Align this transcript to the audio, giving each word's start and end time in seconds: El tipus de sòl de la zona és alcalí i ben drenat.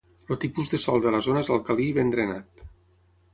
El 0.35 0.37
tipus 0.43 0.71
de 0.71 0.79
sòl 0.85 1.03
de 1.03 1.11
la 1.15 1.19
zona 1.27 1.43
és 1.47 1.51
alcalí 1.57 1.85
i 1.91 1.93
ben 1.99 2.11
drenat. 2.17 2.65